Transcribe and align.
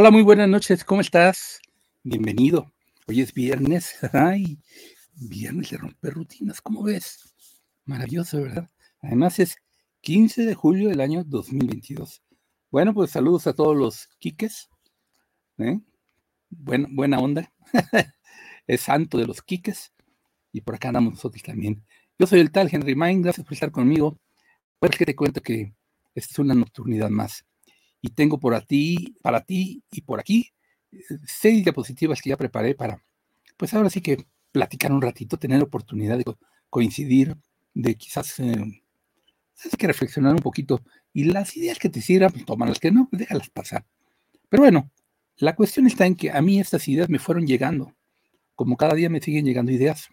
Hola, 0.00 0.12
muy 0.12 0.22
buenas 0.22 0.48
noches, 0.48 0.84
¿cómo 0.84 1.00
estás? 1.00 1.58
Bienvenido. 2.04 2.72
Hoy 3.08 3.20
es 3.20 3.34
viernes. 3.34 3.96
Ay, 4.12 4.60
viernes 5.14 5.70
de 5.70 5.76
romper 5.76 6.14
rutinas, 6.14 6.60
¿cómo 6.60 6.84
ves? 6.84 7.34
Maravilloso, 7.84 8.40
¿verdad? 8.40 8.70
Además 9.02 9.40
es 9.40 9.56
15 10.02 10.46
de 10.46 10.54
julio 10.54 10.88
del 10.88 11.00
año 11.00 11.24
2022. 11.24 12.22
Bueno, 12.70 12.94
pues 12.94 13.10
saludos 13.10 13.48
a 13.48 13.54
todos 13.54 13.76
los 13.76 14.06
quiques. 14.20 14.70
¿eh? 15.58 15.80
buena 16.48 17.18
onda. 17.18 17.52
es 18.68 18.80
santo 18.82 19.18
de 19.18 19.26
los 19.26 19.42
quiques. 19.42 19.92
Y 20.52 20.60
por 20.60 20.76
acá 20.76 20.90
andamos 20.90 21.14
nosotros 21.14 21.42
también. 21.42 21.84
Yo 22.20 22.28
soy 22.28 22.38
el 22.38 22.52
tal 22.52 22.68
Henry 22.70 22.94
Mind, 22.94 23.24
gracias 23.24 23.44
por 23.44 23.54
estar 23.54 23.72
conmigo. 23.72 24.16
Pues 24.78 24.96
que 24.96 25.06
te 25.06 25.16
cuento 25.16 25.42
que 25.42 25.74
esta 26.14 26.34
es 26.34 26.38
una 26.38 26.54
nocturnidad 26.54 27.10
más 27.10 27.47
y 28.00 28.10
tengo 28.10 28.38
por 28.38 28.60
ti, 28.62 29.16
para 29.22 29.44
ti 29.44 29.82
y 29.90 30.00
por 30.02 30.20
aquí 30.20 30.52
seis 31.26 31.64
diapositivas 31.64 32.20
que 32.22 32.30
ya 32.30 32.36
preparé 32.36 32.74
para, 32.74 33.02
pues 33.56 33.74
ahora 33.74 33.90
sí 33.90 34.00
que 34.00 34.26
platicar 34.52 34.92
un 34.92 35.02
ratito, 35.02 35.36
tener 35.36 35.62
oportunidad 35.62 36.18
de 36.18 36.24
coincidir, 36.70 37.36
de 37.74 37.94
quizás 37.94 38.38
eh, 38.40 38.82
que 39.76 39.86
reflexionar 39.86 40.34
un 40.34 40.40
poquito 40.40 40.82
y 41.12 41.24
las 41.24 41.56
ideas 41.56 41.78
que 41.78 41.88
te 41.88 42.00
sirvan, 42.00 42.32
pues 42.32 42.58
las 42.68 42.78
que 42.78 42.90
no, 42.90 43.08
pues 43.10 43.20
déjalas 43.20 43.50
pasar. 43.50 43.84
Pero 44.48 44.62
bueno, 44.62 44.90
la 45.36 45.54
cuestión 45.54 45.86
está 45.86 46.06
en 46.06 46.14
que 46.14 46.30
a 46.30 46.40
mí 46.40 46.60
estas 46.60 46.86
ideas 46.88 47.08
me 47.08 47.18
fueron 47.18 47.46
llegando, 47.46 47.94
como 48.54 48.76
cada 48.76 48.94
día 48.94 49.10
me 49.10 49.20
siguen 49.20 49.44
llegando 49.44 49.72
ideas. 49.72 50.08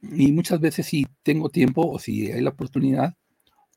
Y 0.00 0.32
muchas 0.32 0.60
veces 0.60 0.86
si 0.86 1.06
tengo 1.22 1.48
tiempo 1.48 1.88
o 1.88 1.98
si 1.98 2.30
hay 2.30 2.40
la 2.40 2.50
oportunidad, 2.50 3.14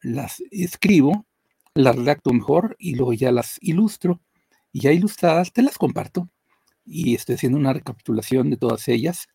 las 0.02 0.42
escribo 0.52 1.26
las 1.76 1.96
redacto 1.96 2.32
mejor 2.34 2.76
y 2.80 2.96
luego 2.96 3.14
ya 3.14 3.32
las 3.32 3.58
ilustro 3.62 4.22
y 4.72 4.82
ya 4.82 4.92
ilustradas 4.92 5.54
te 5.54 5.62
las 5.62 5.78
comparto 5.78 6.30
y 6.86 7.16
estoy 7.16 7.36
haciendo 7.36 7.58
una 7.58 7.74
recapitulación 7.74 8.50
de 8.50 8.58
todas 8.58 8.88
ellas 8.88 9.28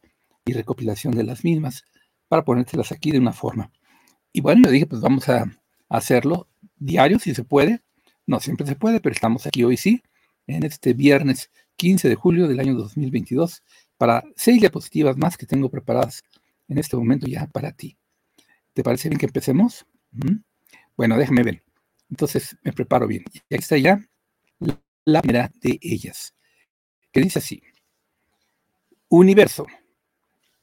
y 0.44 0.52
recopilación 0.52 1.14
de 1.14 1.24
las 1.24 1.44
mismas 1.44 1.84
para 2.28 2.44
ponértelas 2.44 2.92
aquí 2.92 3.10
de 3.10 3.18
una 3.18 3.32
forma. 3.32 3.70
Y 4.32 4.40
bueno, 4.40 4.62
yo 4.64 4.70
dije, 4.70 4.86
pues 4.86 5.00
vamos 5.00 5.28
a 5.28 5.44
hacerlo 5.88 6.48
diario 6.76 7.18
si 7.18 7.34
se 7.34 7.44
puede. 7.44 7.82
No 8.26 8.40
siempre 8.40 8.66
se 8.66 8.76
puede, 8.76 9.00
pero 9.00 9.14
estamos 9.14 9.46
aquí 9.46 9.64
hoy 9.64 9.76
sí, 9.76 10.02
en 10.46 10.64
este 10.64 10.92
viernes 10.92 11.50
15 11.76 12.08
de 12.08 12.14
julio 12.16 12.48
del 12.48 12.60
año 12.60 12.74
2022, 12.74 13.62
para 13.96 14.24
seis 14.36 14.60
diapositivas 14.60 15.16
más 15.16 15.36
que 15.36 15.46
tengo 15.46 15.70
preparadas 15.70 16.22
en 16.68 16.78
este 16.78 16.96
momento 16.96 17.26
ya 17.26 17.46
para 17.46 17.72
ti. 17.72 17.96
¿Te 18.74 18.82
parece 18.82 19.08
bien 19.08 19.18
que 19.18 19.26
empecemos? 19.26 19.86
Bueno, 20.96 21.16
déjame 21.16 21.42
ver. 21.42 21.65
Entonces 22.10 22.56
me 22.62 22.72
preparo 22.72 23.06
bien. 23.06 23.24
Y 23.32 23.54
ahí 23.54 23.58
está 23.58 23.76
ya 23.76 24.00
la 25.04 25.22
primera 25.22 25.50
de 25.60 25.78
ellas, 25.80 26.34
que 27.12 27.20
dice 27.20 27.38
así. 27.38 27.62
Universo, 29.08 29.66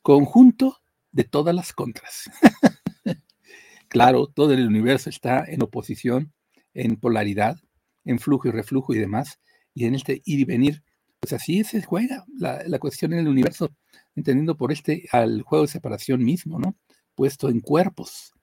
conjunto 0.01 0.81
de 1.11 1.23
todas 1.23 1.55
las 1.55 1.71
contras. 1.71 2.29
claro, 3.87 4.27
todo 4.27 4.53
el 4.53 4.67
universo 4.67 5.09
está 5.09 5.45
en 5.45 5.61
oposición, 5.61 6.33
en 6.73 6.97
polaridad, 6.97 7.57
en 8.03 8.19
flujo 8.19 8.49
y 8.49 8.51
reflujo 8.51 8.93
y 8.93 8.97
demás, 8.97 9.39
y 9.73 9.85
en 9.85 9.95
este 9.95 10.21
ir 10.25 10.41
y 10.41 10.45
venir, 10.45 10.83
pues 11.21 11.31
así 11.31 11.63
se 11.63 11.81
juega 11.81 12.25
la, 12.37 12.63
la 12.67 12.79
cuestión 12.79 13.13
en 13.13 13.19
el 13.19 13.29
universo, 13.29 13.73
entendiendo 14.13 14.57
por 14.57 14.73
este 14.73 15.07
al 15.11 15.41
juego 15.41 15.63
de 15.63 15.71
separación 15.71 16.21
mismo, 16.21 16.59
¿no? 16.59 16.75
Puesto 17.15 17.47
en 17.47 17.61
cuerpos, 17.61 18.33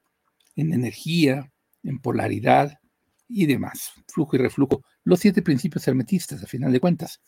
en 0.56 0.72
energía, 0.72 1.52
en 1.82 1.98
polaridad, 1.98 2.79
y 3.30 3.46
demás, 3.46 3.92
flujo 4.08 4.36
y 4.36 4.40
reflujo, 4.40 4.82
los 5.04 5.20
siete 5.20 5.40
principios 5.40 5.86
hermetistas, 5.86 6.42
a 6.42 6.46
final 6.46 6.72
de 6.72 6.80
cuentas. 6.80 7.20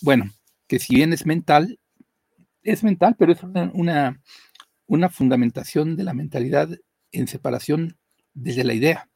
Bueno, 0.00 0.30
que 0.66 0.78
si 0.78 0.94
bien 0.94 1.12
es 1.12 1.26
mental, 1.26 1.78
es 2.62 2.82
mental, 2.82 3.16
pero 3.18 3.32
es 3.32 3.42
una, 3.42 4.20
una, 4.86 5.08
fundamentación 5.10 5.94
de 5.94 6.04
la 6.04 6.14
mentalidad 6.14 6.70
en 7.12 7.28
separación 7.28 7.98
desde 8.34 8.64
la 8.64 8.74
idea. 8.74 9.08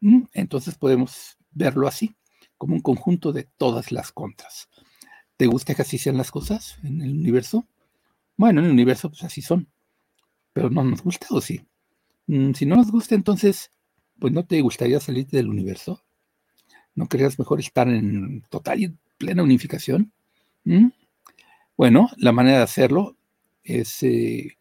Mm, 0.00 0.22
entonces 0.32 0.76
podemos 0.76 1.36
verlo 1.50 1.86
así, 1.86 2.16
como 2.56 2.74
un 2.74 2.80
conjunto 2.80 3.32
de 3.32 3.48
todas 3.56 3.92
las 3.92 4.10
contras. 4.12 4.68
¿Te 5.36 5.46
gusta 5.46 5.74
que 5.74 5.82
así 5.82 5.98
sean 5.98 6.16
las 6.16 6.30
cosas 6.30 6.78
en 6.82 7.02
el 7.02 7.10
universo? 7.10 7.66
Bueno, 8.36 8.60
en 8.60 8.66
el 8.66 8.72
universo 8.72 9.10
pues 9.10 9.22
así 9.24 9.42
son, 9.42 9.68
pero 10.52 10.70
no 10.70 10.82
nos 10.82 11.02
gusta 11.02 11.26
o 11.30 11.40
sí. 11.40 11.60
Mm, 12.26 12.54
si 12.54 12.66
no 12.66 12.76
nos 12.76 12.90
gusta, 12.90 13.14
entonces 13.14 13.70
pues 14.18 14.32
no 14.32 14.44
te 14.44 14.60
gustaría 14.60 15.00
salirte 15.00 15.36
del 15.36 15.48
universo. 15.48 16.02
¿No 16.94 17.08
querías 17.08 17.38
mejor 17.38 17.60
estar 17.60 17.88
en 17.88 18.42
total 18.48 18.82
y 18.82 18.94
plena 19.18 19.42
unificación? 19.42 20.12
¿Mm? 20.64 20.88
Bueno, 21.76 22.10
la 22.16 22.32
manera 22.32 22.58
de 22.58 22.64
hacerlo 22.64 23.16
es 23.62 24.02
eh, 24.02 24.56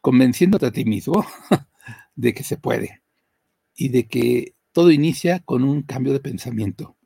convenciéndote 0.00 0.66
a 0.66 0.70
ti 0.70 0.84
mismo 0.84 1.26
de 2.16 2.34
que 2.34 2.44
se 2.44 2.56
puede 2.56 3.02
y 3.76 3.88
de 3.88 4.06
que 4.06 4.54
todo 4.72 4.90
inicia 4.90 5.40
con 5.40 5.64
un 5.64 5.82
cambio 5.82 6.12
de 6.12 6.20
pensamiento 6.20 6.96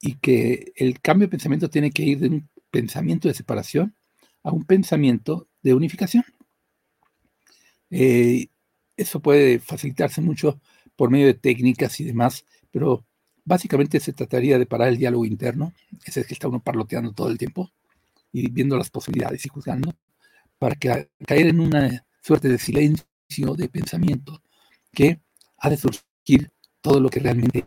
y 0.00 0.14
que 0.14 0.72
el 0.76 1.00
cambio 1.00 1.26
de 1.26 1.30
pensamiento 1.30 1.70
tiene 1.70 1.90
que 1.90 2.02
ir 2.02 2.18
de 2.20 2.28
un 2.28 2.48
pensamiento 2.70 3.28
de 3.28 3.34
separación 3.34 3.94
a 4.42 4.50
un 4.50 4.64
pensamiento 4.64 5.46
de 5.62 5.74
unificación. 5.74 6.24
Eh, 7.90 8.48
eso 8.96 9.20
puede 9.20 9.58
facilitarse 9.58 10.20
mucho 10.20 10.60
por 11.00 11.08
medio 11.08 11.28
de 11.28 11.32
técnicas 11.32 11.98
y 12.00 12.04
demás, 12.04 12.44
pero 12.70 13.06
básicamente 13.42 13.98
se 14.00 14.12
trataría 14.12 14.58
de 14.58 14.66
parar 14.66 14.88
el 14.88 14.98
diálogo 14.98 15.24
interno, 15.24 15.72
ese 16.04 16.20
es 16.20 16.26
que 16.26 16.34
está 16.34 16.46
uno 16.46 16.60
parloteando 16.60 17.14
todo 17.14 17.30
el 17.30 17.38
tiempo 17.38 17.70
y 18.32 18.50
viendo 18.50 18.76
las 18.76 18.90
posibilidades 18.90 19.46
y 19.46 19.48
juzgando, 19.48 19.94
para 20.58 20.74
que, 20.74 21.08
caer 21.26 21.46
en 21.46 21.60
una 21.60 22.04
suerte 22.22 22.50
de 22.50 22.58
silencio 22.58 23.54
de 23.56 23.70
pensamiento 23.70 24.42
que 24.92 25.22
ha 25.56 25.70
de 25.70 25.78
surgir 25.78 26.50
todo 26.82 27.00
lo 27.00 27.08
que 27.08 27.20
realmente 27.20 27.66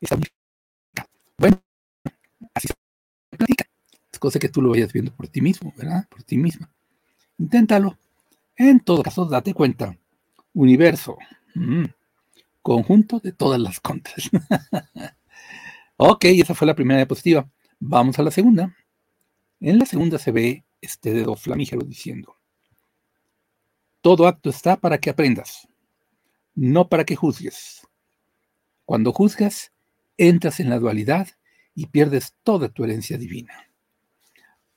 está 0.00 0.18
Bueno, 1.38 1.62
así 2.54 2.66
se 2.66 3.36
platica. 3.36 3.66
Es 4.12 4.18
cosa 4.18 4.40
que 4.40 4.48
tú 4.48 4.60
lo 4.60 4.70
vayas 4.70 4.92
viendo 4.92 5.14
por 5.14 5.28
ti 5.28 5.40
mismo, 5.40 5.72
¿verdad? 5.76 6.08
Por 6.08 6.24
ti 6.24 6.36
misma. 6.36 6.68
Inténtalo. 7.38 7.96
En 8.56 8.80
todo 8.80 9.04
caso, 9.04 9.26
date 9.26 9.54
cuenta. 9.54 9.96
Universo. 10.54 11.16
Mm, 11.54 11.84
conjunto 12.64 13.20
de 13.20 13.30
todas 13.30 13.60
las 13.60 13.78
contras. 13.78 14.30
ok, 15.98 16.24
esa 16.24 16.54
fue 16.54 16.66
la 16.66 16.74
primera 16.74 16.98
diapositiva. 16.98 17.46
Vamos 17.78 18.18
a 18.18 18.22
la 18.22 18.30
segunda. 18.30 18.74
En 19.60 19.78
la 19.78 19.84
segunda 19.84 20.18
se 20.18 20.32
ve 20.32 20.64
este 20.80 21.12
dedo 21.12 21.36
flamígero 21.36 21.82
diciendo, 21.84 22.38
todo 24.00 24.26
acto 24.26 24.48
está 24.48 24.76
para 24.76 24.98
que 24.98 25.10
aprendas, 25.10 25.68
no 26.54 26.88
para 26.88 27.04
que 27.04 27.16
juzgues. 27.16 27.86
Cuando 28.86 29.12
juzgas, 29.12 29.72
entras 30.16 30.58
en 30.58 30.70
la 30.70 30.78
dualidad 30.78 31.28
y 31.74 31.86
pierdes 31.86 32.34
toda 32.44 32.70
tu 32.70 32.84
herencia 32.84 33.18
divina. 33.18 33.68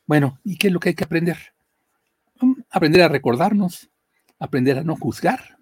Bueno, 0.05 0.39
¿y 0.43 0.57
qué 0.57 0.67
es 0.67 0.73
lo 0.73 0.81
que 0.81 0.89
hay 0.89 0.95
que 0.95 1.05
aprender? 1.05 1.37
Mm, 2.41 2.53
aprender 2.69 3.01
a 3.01 3.07
recordarnos, 3.07 3.89
aprender 4.39 4.77
a 4.77 4.83
no 4.83 4.97
juzgar. 4.97 5.57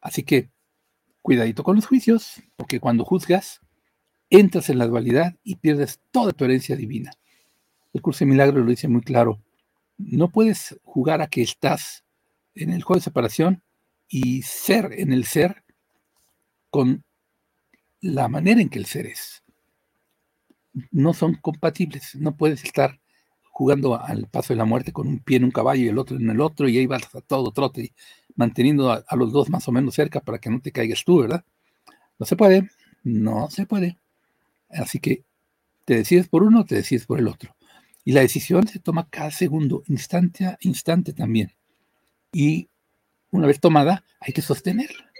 Así 0.00 0.22
que 0.22 0.50
cuidadito 1.22 1.62
con 1.62 1.76
los 1.76 1.86
juicios, 1.86 2.42
porque 2.56 2.80
cuando 2.80 3.04
juzgas, 3.04 3.60
entras 4.30 4.70
en 4.70 4.78
la 4.78 4.86
dualidad 4.86 5.36
y 5.44 5.56
pierdes 5.56 6.00
toda 6.10 6.32
tu 6.32 6.44
herencia 6.44 6.76
divina. 6.76 7.12
El 7.92 8.00
curso 8.00 8.24
de 8.24 8.30
milagros 8.30 8.64
lo 8.64 8.70
dice 8.70 8.88
muy 8.88 9.02
claro. 9.02 9.40
No 9.98 10.30
puedes 10.30 10.80
jugar 10.82 11.20
a 11.20 11.26
que 11.26 11.42
estás 11.42 12.04
en 12.54 12.70
el 12.70 12.82
juego 12.82 12.98
de 12.98 13.04
separación 13.04 13.62
y 14.08 14.42
ser 14.42 14.92
en 14.92 15.12
el 15.12 15.24
ser 15.24 15.64
con 16.70 17.04
la 18.00 18.28
manera 18.28 18.60
en 18.60 18.68
que 18.68 18.78
el 18.78 18.86
ser 18.86 19.06
es. 19.06 19.42
No 20.90 21.12
son 21.12 21.34
compatibles. 21.34 22.14
No 22.16 22.36
puedes 22.36 22.64
estar 22.64 23.00
jugando 23.52 24.00
al 24.00 24.28
paso 24.28 24.54
de 24.54 24.56
la 24.56 24.64
muerte 24.64 24.92
con 24.92 25.06
un 25.06 25.18
pie 25.18 25.36
en 25.36 25.44
un 25.44 25.50
caballo 25.50 25.84
y 25.84 25.88
el 25.88 25.98
otro 25.98 26.16
en 26.16 26.30
el 26.30 26.40
otro 26.40 26.68
y 26.68 26.78
ahí 26.78 26.86
vas 26.86 27.14
a 27.14 27.20
todo 27.20 27.52
trote 27.52 27.92
manteniendo 28.34 28.90
a, 28.90 29.04
los 29.16 29.32
dos 29.32 29.50
más 29.50 29.66
o 29.68 29.72
menos 29.72 29.94
cerca 29.94 30.20
para 30.20 30.38
que 30.38 30.50
no 30.50 30.60
te 30.60 30.72
caigas 30.72 31.04
tú, 31.04 31.20
¿verdad? 31.20 31.44
No 32.18 32.26
se 32.26 32.36
puede, 32.36 32.70
no 33.02 33.50
se 33.50 33.66
puede. 33.66 33.98
Así 34.70 34.98
que 34.98 35.24
te 35.84 35.96
decides 35.96 36.28
por 36.28 36.42
uno, 36.42 36.64
te 36.64 36.76
decides 36.76 37.06
por 37.06 37.18
el 37.18 37.28
otro. 37.28 37.54
Y 38.04 38.12
la 38.12 38.20
decisión 38.20 38.66
se 38.66 38.78
toma 38.78 39.08
cada 39.08 39.30
segundo, 39.30 39.82
instante 39.86 40.46
a 40.46 40.58
instante 40.60 41.12
también. 41.12 41.52
Y 42.32 42.68
una 43.30 43.46
vez 43.46 43.60
tomada, 43.60 44.04
hay 44.20 44.32
que 44.32 44.42
sostenerla. 44.42 45.10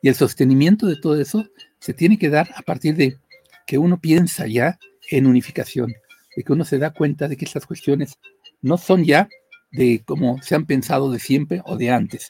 Y 0.00 0.08
el 0.08 0.14
sostenimiento 0.14 0.86
de 0.86 0.96
todo 0.96 1.20
eso 1.20 1.48
se 1.78 1.94
tiene 1.94 2.18
que 2.18 2.28
dar 2.28 2.50
a 2.56 2.62
partir 2.62 2.96
de 2.96 3.18
que 3.66 3.78
uno 3.78 4.00
piensa 4.00 4.46
ya 4.46 4.78
en 5.10 5.26
unificación, 5.26 5.94
de 6.36 6.42
que 6.42 6.52
uno 6.52 6.64
se 6.64 6.78
da 6.78 6.92
cuenta 6.92 7.28
de 7.28 7.36
que 7.36 7.44
estas 7.44 7.66
cuestiones 7.66 8.18
no 8.60 8.78
son 8.78 9.04
ya 9.04 9.28
de 9.70 10.02
como 10.04 10.40
se 10.42 10.54
han 10.54 10.66
pensado 10.66 11.10
de 11.10 11.18
siempre 11.18 11.62
o 11.64 11.76
de 11.76 11.90
antes, 11.90 12.28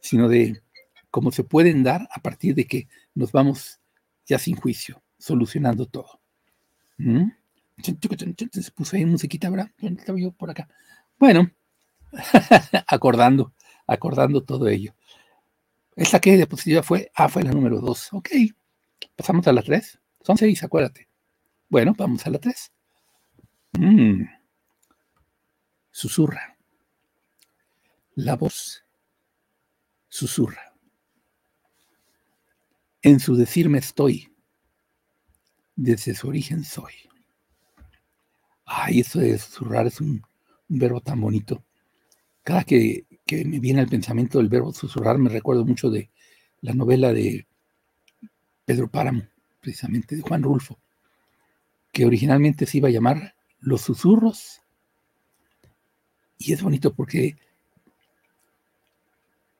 sino 0.00 0.28
de 0.28 0.62
cómo 1.10 1.32
se 1.32 1.44
pueden 1.44 1.82
dar 1.82 2.08
a 2.12 2.20
partir 2.20 2.54
de 2.54 2.66
que 2.66 2.88
nos 3.14 3.32
vamos 3.32 3.80
ya 4.26 4.38
sin 4.38 4.56
juicio, 4.56 5.02
solucionando 5.18 5.86
todo. 5.86 6.20
¿Mm? 6.98 7.30
Se 7.82 8.72
puso 8.72 8.96
ahí 8.96 9.04
musiquita, 9.06 9.48
¿verdad? 9.50 9.70
Estaba 9.78 10.18
yo 10.18 10.32
por 10.32 10.50
acá. 10.50 10.68
Bueno, 11.18 11.50
acordando, 12.86 13.52
acordando 13.86 14.42
todo 14.42 14.68
ello. 14.68 14.94
¿Esta 15.94 16.20
qué 16.20 16.36
diapositiva 16.36 16.82
fue? 16.82 17.10
Ah, 17.14 17.28
fue 17.28 17.42
la 17.42 17.52
número 17.52 17.80
dos. 17.80 18.12
Ok. 18.12 18.30
Pasamos 19.16 19.46
a 19.48 19.52
la 19.52 19.62
tres. 19.62 19.98
Son 20.22 20.36
seis, 20.36 20.62
acuérdate. 20.62 21.08
Bueno, 21.68 21.94
vamos 21.96 22.26
a 22.26 22.30
la 22.30 22.38
tres. 22.38 22.72
Mm. 23.72 24.22
Susurra. 25.90 26.56
La 28.14 28.36
voz 28.36 28.84
susurra. 30.18 30.74
En 33.02 33.20
su 33.20 33.36
decirme 33.36 33.78
estoy, 33.78 34.28
desde 35.76 36.14
su 36.14 36.28
origen 36.28 36.64
soy. 36.64 36.92
Ay, 38.64 39.00
eso 39.00 39.20
de 39.20 39.38
susurrar 39.38 39.86
es 39.86 40.00
un, 40.00 40.22
verbo 40.66 41.00
tan 41.00 41.20
bonito. 41.20 41.64
Cada 42.42 42.64
que, 42.64 43.06
que, 43.24 43.44
me 43.44 43.60
viene 43.60 43.80
al 43.80 43.88
pensamiento 43.88 44.38
del 44.38 44.48
verbo 44.48 44.72
susurrar, 44.72 45.18
me 45.18 45.30
recuerdo 45.30 45.64
mucho 45.64 45.88
de 45.88 46.10
la 46.62 46.74
novela 46.74 47.12
de 47.12 47.46
Pedro 48.64 48.90
Páramo, 48.90 49.22
precisamente, 49.60 50.16
de 50.16 50.22
Juan 50.22 50.42
Rulfo, 50.42 50.78
que 51.92 52.04
originalmente 52.04 52.66
se 52.66 52.78
iba 52.78 52.88
a 52.88 52.92
llamar 52.92 53.34
Los 53.60 53.82
susurros. 53.82 54.60
Y 56.38 56.52
es 56.52 56.62
bonito 56.62 56.92
porque 56.92 57.36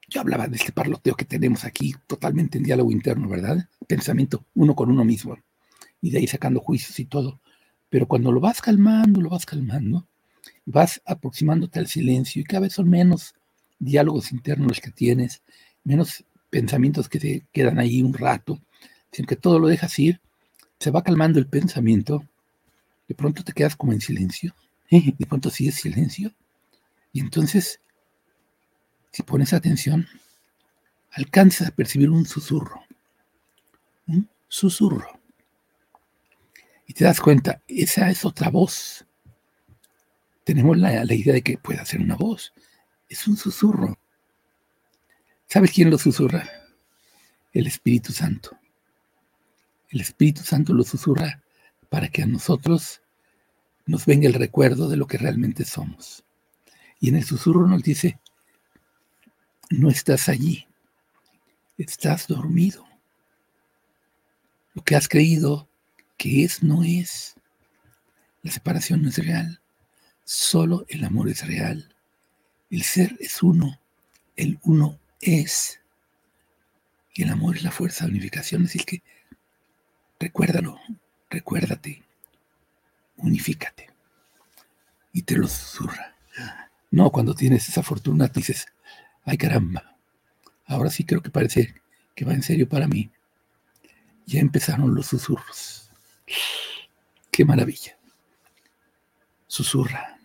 yo 0.09 0.21
hablaba 0.21 0.49
de 0.49 0.57
este 0.57 0.73
parloteo 0.73 1.15
que 1.15 1.25
tenemos 1.25 1.65
aquí, 1.65 1.95
totalmente 2.07 2.59
en 2.59 2.65
diálogo 2.65 2.91
interno, 2.91 3.29
¿verdad? 3.29 3.69
Pensamiento 3.87 4.45
uno 4.55 4.75
con 4.75 4.91
uno 4.91 5.05
mismo, 5.05 5.37
y 6.01 6.11
de 6.11 6.19
ahí 6.19 6.27
sacando 6.27 6.61
juicios 6.61 6.99
y 6.99 7.05
todo. 7.05 7.41
Pero 7.91 8.07
cuando 8.07 8.33
lo 8.33 8.41
vas 8.41 8.61
calmando, 8.61 9.21
lo 9.21 9.31
vas 9.31 9.45
calmando, 9.45 10.07
vas 10.65 11.01
aproximándote 11.05 11.79
al 11.79 11.87
silencio 11.87 12.41
y 12.41 12.45
cada 12.45 12.61
vez 12.61 12.75
son 12.75 12.89
menos 12.89 13.35
diálogos 13.79 14.33
internos 14.33 14.69
los 14.69 14.81
que 14.81 14.91
tienes, 14.91 15.43
menos 15.85 16.25
pensamientos 16.51 17.09
que 17.09 17.19
te 17.19 17.47
quedan 17.53 17.79
ahí 17.79 18.03
un 18.03 18.15
rato, 18.15 18.61
sino 19.13 19.27
que 19.27 19.37
todo 19.37 19.59
lo 19.59 19.69
dejas 19.69 19.99
ir, 19.99 20.21
se 20.79 20.91
va 20.91 21.03
calmando 21.03 21.39
el 21.39 21.47
pensamiento, 21.47 22.25
de 23.09 23.15
pronto 23.15 23.45
te 23.45 23.53
quedas 23.53 23.77
como 23.77 23.93
en 23.93 24.01
silencio, 24.01 24.55
de 24.91 25.27
pronto 25.27 25.51
sigues 25.51 25.77
silencio, 25.77 26.33
y 27.13 27.21
entonces 27.21 27.81
si 29.11 29.23
pones 29.23 29.53
atención, 29.53 30.07
alcanzas 31.13 31.69
a 31.69 31.71
percibir 31.71 32.11
un 32.11 32.27
susurro. 32.27 32.83
Un 34.07 34.29
susurro. 34.49 35.19
Y 36.87 36.95
te 36.95 37.05
das 37.05 37.21
cuenta, 37.21 37.63
esa 37.69 38.11
es 38.11 38.25
otra 38.25 38.51
voz. 38.51 39.05
Tenemos 40.45 40.79
la, 40.79 41.05
idea 41.13 41.35
de 41.35 41.43
que 41.43 41.59
puede 41.59 41.85
ser 41.85 42.01
una 42.01 42.17
voz. 42.17 42.53
Es 43.09 43.29
un 43.29 43.37
susurro. 43.37 43.99
¿Sabes 45.47 45.73
quién 45.73 45.91
lo 45.91 45.99
susurra? 45.99 46.49
El 47.53 47.67
Espíritu 47.67 48.13
Santo. 48.13 48.57
El 49.91 50.01
Espíritu 50.01 50.43
Santo 50.43 50.73
lo 50.73 50.85
susurra 50.85 51.43
para 51.91 52.09
que 52.09 52.23
a 52.23 52.27
nosotros 52.27 53.03
nos 53.87 54.05
venga 54.07 54.27
el 54.27 54.35
recuerdo 54.35 54.89
de 54.89 54.97
lo 54.97 55.07
que 55.07 55.19
realmente 55.19 55.65
somos. 55.65 56.25
Y 57.01 57.09
en 57.09 57.17
el 57.17 57.25
susurro 57.25 57.67
nos 57.67 57.83
dice, 57.83 58.19
no 59.71 59.91
estás 59.91 60.29
allí, 60.29 60.67
estás 61.77 62.27
dormido. 62.27 62.87
Lo 64.75 64.83
que 64.83 64.97
has 64.97 65.09
creído 65.09 65.69
que 66.17 66.45
es, 66.45 66.63
no 66.63 66.83
es. 66.83 67.35
La 68.43 68.51
separación 68.51 69.03
no 69.03 69.09
es 69.09 69.19
real, 69.19 69.61
solo 70.25 70.85
el 70.89 71.05
amor 71.05 71.29
es 71.29 71.47
real. 71.47 71.95
El 72.71 72.83
ser 72.83 73.17
es 73.21 73.43
uno, 73.43 73.81
el 74.37 74.59
uno 74.63 74.99
es. 75.21 75.81
Y 77.15 77.23
el 77.25 77.31
amor 77.31 77.57
es 77.57 77.65
la 77.65 77.71
fuerza 77.71 78.05
de 78.05 78.13
unificación, 78.13 78.63
decir, 78.63 78.85
que 78.85 79.03
recuérdalo, 80.21 80.79
recuérdate, 81.31 82.03
unifícate. 83.17 83.91
Y 85.13 85.23
te 85.23 85.37
lo 85.37 85.49
susurra. 85.49 86.15
No, 86.91 87.11
cuando 87.11 87.35
tienes 87.35 87.69
esa 87.69 87.83
fortuna, 87.83 88.29
dices, 88.29 88.67
Ay 89.29 89.37
caramba, 89.37 89.95
ahora 90.65 90.89
sí 90.89 91.05
creo 91.05 91.21
que 91.21 91.29
parece 91.29 91.75
que 92.15 92.25
va 92.25 92.33
en 92.33 92.43
serio 92.43 92.67
para 92.67 92.89
mí. 92.89 93.11
Ya 94.25 94.41
empezaron 94.41 94.95
los 94.95 95.05
susurros. 95.05 95.91
Qué 97.31 97.45
maravilla. 97.45 97.99
Susurra, 99.47 100.19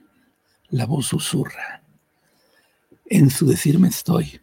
la 0.69 0.85
voz 0.85 1.07
susurra. 1.07 1.83
En 3.07 3.29
su 3.29 3.45
decirme 3.45 3.89
estoy, 3.89 4.39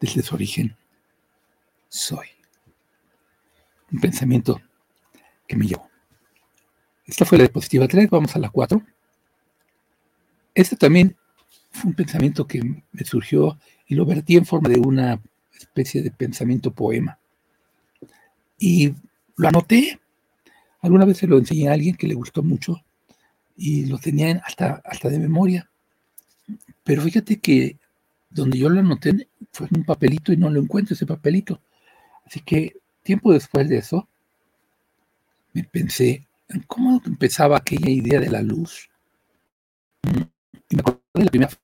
desde 0.00 0.22
su 0.22 0.34
origen, 0.34 0.74
soy. 1.90 2.28
Un 3.92 4.00
pensamiento 4.00 4.58
que 5.46 5.56
me 5.56 5.66
llevó. 5.66 5.90
Esta 7.04 7.26
fue 7.26 7.36
la 7.36 7.44
diapositiva 7.44 7.86
3, 7.88 8.08
vamos 8.08 8.34
a 8.34 8.38
la 8.38 8.48
4. 8.48 8.82
Este 10.54 10.76
también 10.76 11.14
fue 11.84 11.90
un 11.90 11.94
pensamiento 11.94 12.46
que 12.46 12.62
me 12.62 13.04
surgió 13.04 13.58
y 13.86 13.94
lo 13.94 14.06
vertí 14.06 14.36
en 14.36 14.46
forma 14.46 14.70
de 14.70 14.80
una 14.80 15.20
especie 15.52 16.02
de 16.02 16.10
pensamiento 16.10 16.72
poema. 16.72 17.18
Y 18.58 18.94
lo 19.36 19.48
anoté. 19.48 20.00
Alguna 20.80 21.04
vez 21.04 21.18
se 21.18 21.26
lo 21.26 21.36
enseñé 21.36 21.68
a 21.68 21.74
alguien 21.74 21.94
que 21.94 22.06
le 22.06 22.14
gustó 22.14 22.42
mucho 22.42 22.82
y 23.54 23.84
lo 23.84 23.98
tenía 23.98 24.42
hasta, 24.46 24.82
hasta 24.82 25.10
de 25.10 25.18
memoria. 25.18 25.68
Pero 26.82 27.02
fíjate 27.02 27.38
que 27.38 27.76
donde 28.30 28.58
yo 28.58 28.70
lo 28.70 28.80
anoté 28.80 29.28
fue 29.52 29.66
en 29.70 29.80
un 29.80 29.84
papelito 29.84 30.32
y 30.32 30.38
no 30.38 30.48
lo 30.48 30.62
encuentro 30.62 30.94
ese 30.94 31.04
papelito. 31.04 31.60
Así 32.24 32.40
que 32.40 32.78
tiempo 33.02 33.30
después 33.30 33.68
de 33.68 33.76
eso, 33.76 34.08
me 35.52 35.64
pensé 35.64 36.26
en 36.48 36.60
cómo 36.62 37.02
empezaba 37.04 37.58
aquella 37.58 37.90
idea 37.90 38.20
de 38.20 38.30
la 38.30 38.40
luz. 38.40 38.88
Y 40.70 40.76
me 40.76 40.80
acordé 40.80 41.00
de 41.12 41.24
la 41.24 41.30
primera 41.30 41.63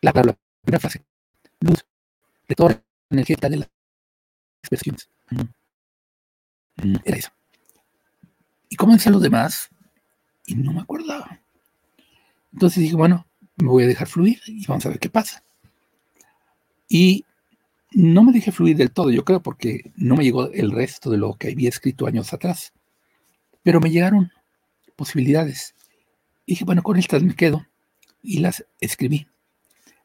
la, 0.00 0.12
la, 0.12 0.38
primera 0.62 0.80
frase. 0.80 1.04
Luz 1.60 1.84
de 2.48 2.54
toda 2.54 2.70
la 2.70 2.82
energía 3.10 3.36
de 3.40 3.56
las 3.56 3.70
expresiones. 4.62 5.08
Era 7.04 7.16
eso. 7.16 7.30
Y 8.68 8.76
comencé 8.76 9.10
los 9.10 9.22
demás 9.22 9.68
y 10.46 10.54
no 10.54 10.72
me 10.72 10.80
acordaba. 10.80 11.40
Entonces 12.52 12.82
dije, 12.82 12.96
bueno, 12.96 13.26
me 13.56 13.68
voy 13.68 13.84
a 13.84 13.88
dejar 13.88 14.08
fluir 14.08 14.40
y 14.46 14.66
vamos 14.66 14.84
a 14.86 14.88
ver 14.88 14.98
qué 14.98 15.10
pasa. 15.10 15.44
Y 16.88 17.24
no 17.92 18.24
me 18.24 18.32
dejé 18.32 18.52
fluir 18.52 18.76
del 18.76 18.92
todo, 18.92 19.10
yo 19.10 19.24
creo, 19.24 19.42
porque 19.42 19.92
no 19.96 20.16
me 20.16 20.24
llegó 20.24 20.50
el 20.50 20.72
resto 20.72 21.10
de 21.10 21.18
lo 21.18 21.34
que 21.34 21.52
había 21.52 21.68
escrito 21.68 22.06
años 22.06 22.32
atrás. 22.32 22.72
Pero 23.62 23.80
me 23.80 23.90
llegaron 23.90 24.32
posibilidades. 24.96 25.74
Y 26.46 26.52
dije, 26.52 26.64
bueno, 26.64 26.82
con 26.82 26.98
estas 26.98 27.22
me 27.22 27.34
quedo 27.34 27.66
y 28.22 28.38
las 28.38 28.66
escribí. 28.80 29.28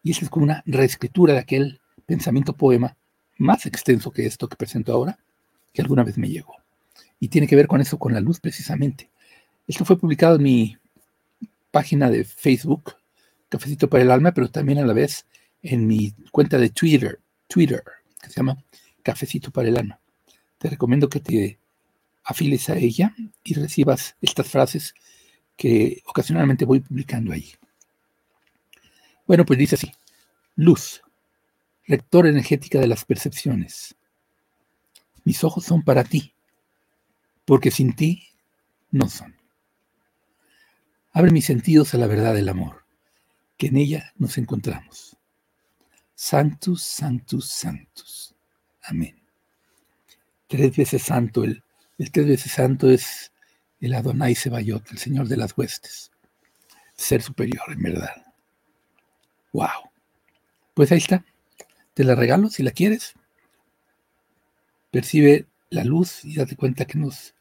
Y 0.05 0.11
esa 0.11 0.23
es 0.23 0.29
como 0.29 0.43
una 0.43 0.61
reescritura 0.67 1.33
de 1.33 1.39
aquel 1.39 1.81
pensamiento 2.05 2.53
poema 2.53 2.95
más 3.39 3.65
extenso 3.65 4.11
que 4.11 4.27
esto 4.27 4.47
que 4.47 4.55
presento 4.55 4.93
ahora, 4.93 5.17
que 5.73 5.81
alguna 5.81 6.03
vez 6.03 6.19
me 6.19 6.29
llegó. 6.29 6.57
Y 7.19 7.29
tiene 7.29 7.47
que 7.47 7.55
ver 7.55 7.65
con 7.65 7.81
eso, 7.81 7.97
con 7.97 8.13
la 8.13 8.19
luz 8.19 8.39
precisamente. 8.39 9.09
Esto 9.67 9.83
fue 9.83 9.97
publicado 9.97 10.35
en 10.35 10.43
mi 10.43 10.77
página 11.71 12.11
de 12.11 12.23
Facebook, 12.23 12.93
Cafecito 13.49 13.89
para 13.89 14.03
el 14.03 14.11
Alma, 14.11 14.31
pero 14.31 14.47
también 14.47 14.77
a 14.77 14.85
la 14.85 14.93
vez 14.93 15.25
en 15.63 15.87
mi 15.87 16.13
cuenta 16.31 16.59
de 16.59 16.69
Twitter, 16.69 17.19
Twitter, 17.47 17.81
que 18.21 18.29
se 18.29 18.35
llama 18.35 18.63
Cafecito 19.01 19.49
para 19.49 19.69
el 19.69 19.77
Alma. 19.77 19.99
Te 20.59 20.69
recomiendo 20.69 21.09
que 21.09 21.19
te 21.19 21.57
afiles 22.25 22.69
a 22.69 22.77
ella 22.77 23.15
y 23.43 23.55
recibas 23.55 24.17
estas 24.21 24.49
frases 24.49 24.93
que 25.57 26.03
ocasionalmente 26.05 26.63
voy 26.63 26.81
publicando 26.81 27.33
ahí. 27.33 27.55
Bueno, 29.27 29.45
pues 29.45 29.57
dice 29.57 29.75
así, 29.75 29.91
luz, 30.55 31.01
rector 31.87 32.27
energética 32.27 32.79
de 32.79 32.87
las 32.87 33.05
percepciones. 33.05 33.95
Mis 35.23 35.43
ojos 35.43 35.65
son 35.65 35.81
para 35.81 36.03
ti, 36.03 36.33
porque 37.45 37.71
sin 37.71 37.95
ti 37.95 38.29
no 38.91 39.09
son. 39.09 39.35
Abre 41.11 41.31
mis 41.31 41.45
sentidos 41.45 41.93
a 41.93 41.97
la 41.97 42.07
verdad 42.07 42.35
del 42.35 42.49
amor, 42.49 42.85
que 43.57 43.67
en 43.67 43.77
ella 43.77 44.13
nos 44.17 44.37
encontramos. 44.37 45.17
Santus, 46.13 46.83
Santus, 46.83 47.49
Santus. 47.49 48.35
Amén. 48.83 49.19
Tres 50.47 50.75
veces 50.75 51.01
santo, 51.01 51.43
el, 51.43 51.63
el 51.97 52.11
tres 52.11 52.27
veces 52.27 52.51
santo 52.51 52.89
es 52.89 53.31
el 53.79 53.93
Adonai 53.95 54.35
Sebayot, 54.35 54.91
el 54.91 54.97
Señor 54.99 55.27
de 55.27 55.37
las 55.37 55.57
huestes. 55.57 56.11
Ser 56.95 57.21
superior, 57.21 57.63
en 57.69 57.81
verdad. 57.81 58.24
Wow. 59.55 59.89
Pues 60.73 60.91
ahí 60.91 60.97
está. 60.97 61.23
Te 61.93 62.03
la 62.03 62.13
regalo 62.13 62.49
si 62.49 62.61
la 62.61 62.71
quieres. 62.71 63.13
Percibe 64.91 65.45
la 65.69 65.85
luz 65.85 66.25
y 66.25 66.35
date 66.35 66.57
cuenta 66.57 66.83
que 66.83 66.99
nos 66.99 67.33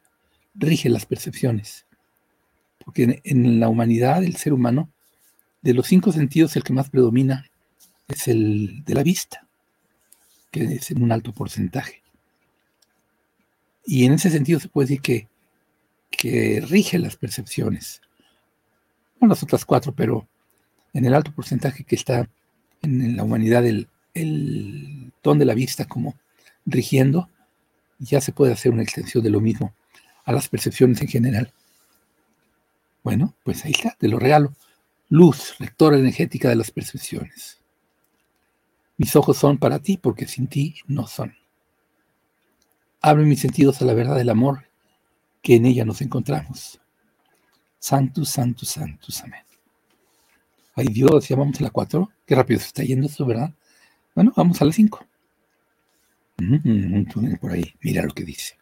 rige 0.54 0.88
las 0.90 1.06
percepciones. 1.06 1.86
Porque 2.84 3.20
en, 3.24 3.58
la 3.58 3.68
humanidad, 3.68 4.22
el 4.22 4.36
ser 4.36 4.52
humano, 4.52 4.92
de 5.60 5.74
los 5.74 5.88
cinco 5.88 6.12
sentidos, 6.12 6.54
el 6.54 6.62
que 6.62 6.72
más 6.72 6.88
predomina 6.88 7.50
es 8.06 8.28
el 8.28 8.84
de 8.84 8.94
la 8.94 9.02
vista, 9.02 9.48
que 10.52 10.62
es 10.62 10.92
en 10.92 11.02
un 11.02 11.10
alto 11.10 11.32
porcentaje. 11.32 12.04
Y 13.86 14.04
en 14.04 14.12
ese 14.12 14.30
sentido 14.30 14.60
se 14.60 14.68
puede 14.68 14.86
decir 14.86 15.00
que, 15.00 15.28
que 16.12 16.64
rige 16.64 17.00
las 17.00 17.16
percepciones. 17.16 18.00
No 19.20 19.26
las 19.26 19.42
otras 19.42 19.64
cuatro, 19.64 19.92
pero 19.92 20.28
en 20.94 21.04
el 21.04 21.14
alto 21.14 21.32
porcentaje 21.32 21.84
que 21.84 21.96
está 21.96 22.28
en 22.82 23.16
la 23.16 23.24
humanidad 23.24 23.66
el, 23.66 23.88
el 24.14 25.12
de 25.22 25.44
la 25.44 25.54
vista 25.54 25.86
como 25.86 26.14
rigiendo, 26.66 27.28
ya 27.98 28.20
se 28.20 28.32
puede 28.32 28.52
hacer 28.52 28.72
una 28.72 28.82
extensión 28.82 29.24
de 29.24 29.30
lo 29.30 29.40
mismo 29.40 29.74
a 30.24 30.32
las 30.32 30.48
percepciones 30.48 31.00
en 31.00 31.08
general. 31.08 31.52
Bueno, 33.02 33.34
pues 33.42 33.64
ahí 33.64 33.72
está, 33.72 33.96
te 33.98 34.08
lo 34.08 34.18
regalo. 34.18 34.54
Luz, 35.08 35.54
lectora 35.58 35.98
energética 35.98 36.48
de 36.48 36.56
las 36.56 36.70
percepciones. 36.70 37.58
Mis 38.96 39.16
ojos 39.16 39.36
son 39.36 39.58
para 39.58 39.78
ti 39.78 39.96
porque 39.96 40.26
sin 40.26 40.46
ti 40.46 40.76
no 40.86 41.06
son. 41.06 41.34
Abre 43.00 43.24
mis 43.24 43.40
sentidos 43.40 43.82
a 43.82 43.84
la 43.84 43.94
verdad 43.94 44.16
del 44.16 44.30
amor 44.30 44.64
que 45.42 45.56
en 45.56 45.66
ella 45.66 45.84
nos 45.84 46.00
encontramos. 46.00 46.80
Santus, 47.78 48.30
santus, 48.30 48.70
santus, 48.70 49.22
amén. 49.22 49.42
Ay 50.74 50.86
Dios, 50.86 51.28
ya 51.28 51.36
vamos 51.36 51.60
a 51.60 51.64
la 51.64 51.70
4. 51.70 52.10
Qué 52.26 52.34
rápido 52.34 52.60
se 52.60 52.66
está 52.66 52.82
yendo 52.82 53.06
esto, 53.06 53.24
¿verdad? 53.24 53.52
Bueno, 54.14 54.32
vamos 54.36 54.60
a 54.60 54.64
la 54.64 54.72
5. 54.72 55.06
un 56.38 57.06
túnel 57.12 57.38
por 57.38 57.52
ahí, 57.52 57.74
mira 57.80 58.02
lo 58.02 58.12
que 58.12 58.24
dice. 58.24 58.56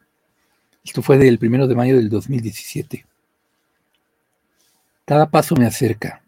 Esto 0.84 1.00
fue 1.02 1.16
del 1.16 1.38
primero 1.38 1.66
de 1.66 1.74
mayo 1.74 1.96
del 1.96 2.10
2017. 2.10 3.06
Cada 5.04 5.30
paso 5.30 5.54
me 5.56 5.66
acerca. 5.66 6.22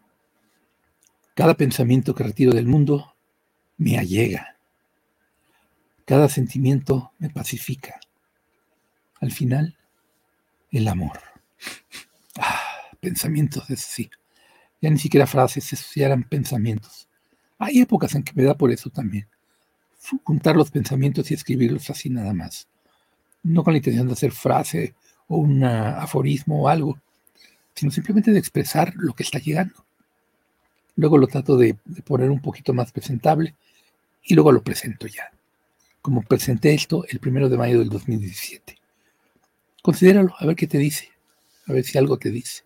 Cada 1.34 1.54
pensamiento 1.54 2.14
que 2.14 2.22
retiro 2.22 2.52
del 2.52 2.66
mundo 2.66 3.14
me 3.76 3.98
allega. 3.98 4.56
Cada 6.04 6.28
sentimiento 6.28 7.12
me 7.18 7.30
pacifica. 7.30 7.98
Al 9.20 9.32
final, 9.32 9.76
el 10.70 10.86
amor. 10.86 11.18
Ah, 12.38 12.60
pensamientos, 13.00 13.68
eso 13.70 13.86
sí. 13.88 14.10
Ya 14.84 14.90
ni 14.90 14.98
siquiera 14.98 15.26
frases, 15.26 15.94
ya 15.94 16.04
eran 16.04 16.24
pensamientos. 16.24 17.08
Hay 17.58 17.80
épocas 17.80 18.14
en 18.14 18.22
que 18.22 18.34
me 18.34 18.42
da 18.42 18.54
por 18.54 18.70
eso 18.70 18.90
también. 18.90 19.26
Juntar 20.22 20.56
los 20.56 20.70
pensamientos 20.70 21.30
y 21.30 21.34
escribirlos 21.34 21.88
así 21.88 22.10
nada 22.10 22.34
más 22.34 22.68
no 23.44 23.62
con 23.62 23.74
la 23.74 23.78
intención 23.78 24.08
de 24.08 24.14
hacer 24.14 24.32
frase 24.32 24.94
o 25.28 25.36
un 25.36 25.62
aforismo 25.62 26.62
o 26.62 26.68
algo, 26.68 26.98
sino 27.74 27.92
simplemente 27.92 28.32
de 28.32 28.38
expresar 28.38 28.92
lo 28.96 29.12
que 29.12 29.22
está 29.22 29.38
llegando. 29.38 29.84
Luego 30.96 31.18
lo 31.18 31.26
trato 31.26 31.56
de, 31.56 31.76
poner 32.04 32.30
un 32.30 32.40
poquito 32.40 32.72
más 32.72 32.90
presentable 32.90 33.54
y 34.22 34.34
luego 34.34 34.50
lo 34.50 34.62
presento 34.62 35.06
ya. 35.06 35.30
Como 36.00 36.22
presenté 36.22 36.74
esto 36.74 37.04
el 37.08 37.20
primero 37.20 37.48
de 37.48 37.58
mayo 37.58 37.78
del 37.78 37.88
2017. 37.88 38.76
Considéralo, 39.82 40.34
a 40.38 40.46
ver 40.46 40.56
qué 40.56 40.66
te 40.66 40.78
dice, 40.78 41.10
a 41.66 41.72
ver 41.72 41.84
si 41.84 41.98
algo 41.98 42.18
te 42.18 42.30
dice. 42.30 42.63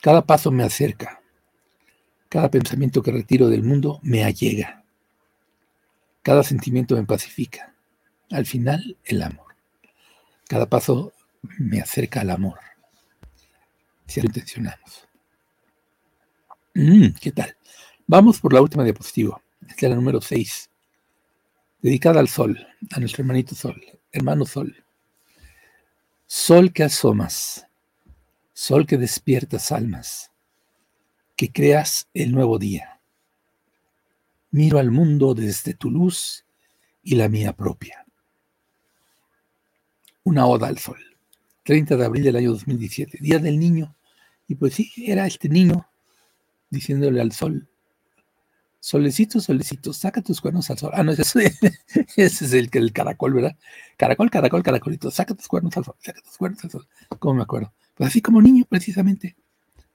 Cada 0.00 0.22
paso 0.22 0.50
me 0.50 0.64
acerca, 0.64 1.20
cada 2.28 2.50
pensamiento 2.50 3.02
que 3.02 3.12
retiro 3.12 3.48
del 3.48 3.62
mundo 3.62 4.00
me 4.02 4.24
allega, 4.24 4.82
cada 6.22 6.42
sentimiento 6.42 6.96
me 6.96 7.04
pacifica. 7.04 7.74
Al 8.30 8.46
final, 8.46 8.96
el 9.04 9.22
amor. 9.22 9.54
Cada 10.48 10.66
paso 10.66 11.12
me 11.58 11.80
acerca 11.80 12.20
al 12.20 12.30
amor, 12.30 12.58
si 14.06 14.20
lo 14.20 14.26
intencionamos. 14.26 15.08
Mm, 16.74 17.08
¿Qué 17.20 17.32
tal? 17.32 17.56
Vamos 18.06 18.40
por 18.40 18.52
la 18.52 18.62
última 18.62 18.84
diapositiva. 18.84 19.40
Esta 19.68 19.86
es 19.86 19.90
la 19.90 19.96
número 19.96 20.20
6, 20.20 20.70
dedicada 21.82 22.20
al 22.20 22.28
sol, 22.28 22.58
a 22.90 23.00
nuestro 23.00 23.22
hermanito 23.22 23.54
sol, 23.54 23.80
hermano 24.12 24.46
sol. 24.46 24.84
Sol 26.26 26.72
que 26.72 26.84
asomas, 26.84 27.66
sol 28.60 28.86
que 28.86 28.98
despiertas 28.98 29.72
almas, 29.72 30.32
que 31.36 31.50
creas 31.50 32.08
el 32.12 32.32
nuevo 32.32 32.58
día. 32.58 33.00
Miro 34.50 34.78
al 34.78 34.90
mundo 34.90 35.34
desde 35.34 35.74
tu 35.74 35.90
luz 35.90 36.44
y 37.02 37.14
la 37.14 37.28
mía 37.28 37.54
propia 37.54 38.04
una 40.24 40.46
oda 40.46 40.68
al 40.68 40.78
sol. 40.78 40.98
30 41.64 41.96
de 41.96 42.04
abril 42.04 42.24
del 42.24 42.36
año 42.36 42.50
2017, 42.52 43.18
Día 43.20 43.38
del 43.38 43.58
Niño. 43.58 43.94
Y 44.46 44.54
pues 44.54 44.74
sí, 44.74 44.92
era 44.96 45.26
este 45.26 45.48
niño 45.48 45.86
diciéndole 46.68 47.20
al 47.20 47.32
sol, 47.32 47.68
solecito, 48.80 49.40
solecito, 49.40 49.92
saca 49.92 50.22
tus 50.22 50.40
cuernos 50.40 50.70
al 50.70 50.78
sol. 50.78 50.90
Ah, 50.94 51.02
no, 51.02 51.12
ese, 51.12 51.52
es 52.16 52.52
el, 52.52 52.70
el 52.72 52.92
caracol, 52.92 53.34
¿verdad? 53.34 53.56
Caracol, 53.96 54.30
caracol, 54.30 54.62
caracolito, 54.62 55.10
saca 55.10 55.34
tus 55.34 55.46
cuernos 55.46 55.76
al 55.76 55.84
sol, 55.84 55.94
saca 56.00 56.20
tus 56.20 56.36
cuernos 56.36 56.64
al 56.64 56.70
sol. 56.70 56.88
¿Cómo 57.18 57.34
me 57.34 57.42
acuerdo? 57.42 57.72
Así 58.00 58.22
como 58.22 58.40
niño, 58.40 58.64
precisamente. 58.68 59.36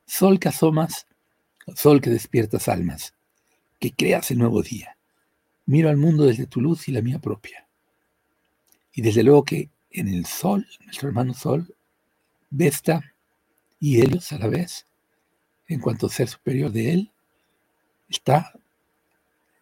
Sol 0.05 0.39
que 0.39 0.49
asomas, 0.49 1.07
sol 1.75 2.01
que 2.01 2.11
despiertas 2.11 2.67
almas, 2.67 3.13
que 3.79 3.91
creas 3.91 4.29
el 4.31 4.37
nuevo 4.37 4.61
día. 4.61 4.95
Miro 5.65 5.89
al 5.89 5.97
mundo 5.97 6.25
desde 6.25 6.45
tu 6.45 6.61
luz 6.61 6.87
y 6.87 6.91
la 6.91 7.01
mía 7.01 7.19
propia. 7.19 7.67
Y 8.93 9.01
desde 9.01 9.23
luego 9.23 9.43
que 9.43 9.69
en 9.89 10.07
el 10.07 10.25
Sol, 10.25 10.67
nuestro 10.83 11.07
hermano 11.07 11.33
Sol, 11.33 11.75
Vesta 12.49 13.13
y 13.79 13.99
Helios 13.99 14.31
a 14.31 14.37
la 14.37 14.47
vez, 14.47 14.85
en 15.67 15.79
cuanto 15.79 16.07
ser 16.07 16.29
superior 16.29 16.71
de 16.71 16.93
él, 16.93 17.11
está 18.07 18.53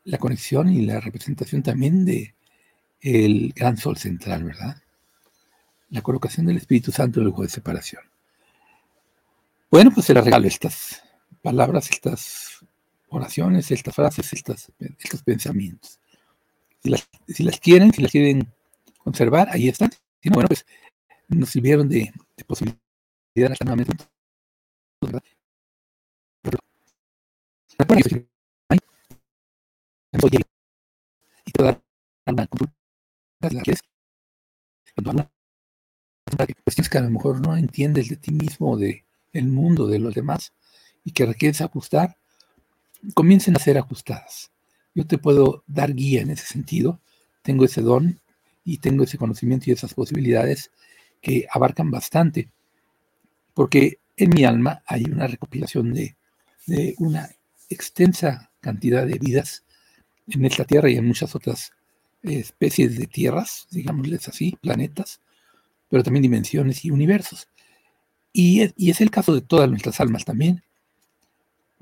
la 0.04 0.18
conexión 0.18 0.70
y 0.70 0.82
la 0.82 1.00
representación 1.00 1.64
también 1.64 2.04
de 2.04 2.36
el 3.00 3.54
gran 3.56 3.78
sol 3.78 3.98
central, 3.98 4.44
¿verdad? 4.44 4.82
La 5.90 6.02
colocación 6.02 6.46
del 6.46 6.58
Espíritu 6.58 6.92
Santo 6.92 7.22
en 7.22 7.28
el 7.28 7.32
juego 7.32 7.44
de 7.44 7.50
separación. 7.50 8.13
Bueno, 9.74 9.90
pues 9.92 10.06
se 10.06 10.14
les 10.14 10.24
regalo 10.24 10.46
estas 10.46 11.02
palabras, 11.42 11.90
estas 11.90 12.64
oraciones, 13.10 13.72
estas 13.72 13.96
frases, 13.96 14.32
estas, 14.32 14.72
estos 15.00 15.24
pensamientos. 15.24 16.00
Si 16.84 16.92
las, 16.92 17.10
si 17.28 17.42
las 17.42 17.60
quieren, 17.60 17.92
si 17.92 18.04
las 18.04 18.12
quieren 18.12 18.54
conservar, 19.00 19.50
ahí 19.50 19.70
están 19.70 19.90
bueno, 20.26 20.48
pues 20.48 20.64
nos 21.28 21.50
sirvieron 21.50 21.90
de, 21.90 22.14
de 22.38 22.44
posibilidad 22.46 22.78
hasta 23.52 23.66
nuevamente. 23.66 24.06
Y 31.46 31.52
toda 31.52 31.82
la 32.26 32.48
cuando 34.94 35.32
cuestiones 36.64 36.90
que 36.92 36.98
a 37.00 37.02
lo 37.02 37.10
mejor 37.10 37.42
no 37.42 37.58
entiendes 37.58 38.10
de 38.10 38.18
ti 38.18 38.30
mismo, 38.30 38.74
o 38.74 38.78
de 38.78 39.04
el 39.34 39.48
mundo, 39.48 39.88
de 39.88 40.00
los 40.00 40.14
demás, 40.14 40.54
y 41.04 41.12
que 41.12 41.26
requieres 41.26 41.62
ajustar, 41.62 42.18
comiencen 43.14 43.56
a 43.56 43.60
ser 43.60 43.78
ajustadas. 43.78 44.52
Yo 44.96 45.06
te 45.06 45.18
puedo 45.18 45.64
dar 45.68 45.94
guía 45.94 46.22
en 46.22 46.30
ese 46.30 46.46
sentido, 46.46 47.02
tengo 47.42 47.66
ese 47.66 47.82
don 47.82 48.22
y 48.64 48.78
tengo 48.78 49.04
ese 49.04 49.18
conocimiento 49.18 49.70
y 49.70 49.74
esas 49.74 49.94
posibilidades 49.94 50.72
que 51.22 51.48
abarcan 51.52 51.92
bastante, 51.92 52.50
porque 53.54 54.00
en 54.18 54.30
mi 54.30 54.46
alma 54.46 54.84
hay 54.86 55.04
una 55.06 55.28
recopilación 55.28 55.94
de, 55.94 56.16
una 56.98 57.30
extensa 57.70 58.52
cantidad 58.62 59.06
de 59.06 59.20
vidas 59.20 59.66
en 60.28 60.46
esta 60.46 60.64
Tierra 60.64 60.90
y 60.90 60.96
en 60.96 61.08
muchas 61.08 61.36
otras 61.36 61.72
especies 62.22 62.98
de 62.98 63.08
tierras, 63.08 63.68
digámosles 63.70 64.30
así, 64.30 64.58
planetas, 64.62 65.20
pero 65.90 66.04
también 66.04 66.24
dimensiones 66.24 66.86
y 66.86 66.92
universos. 66.92 67.50
Y 68.34 68.62
es, 68.62 69.00
el 69.00 69.12
caso 69.12 69.34
de 69.34 69.42
todas 69.42 69.70
nuestras 69.70 70.00
almas 70.02 70.26
también. 70.26 70.64